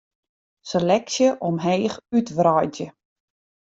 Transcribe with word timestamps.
Seleksje 0.69 1.27
omheech 1.49 1.95
útwreidzje. 2.17 2.87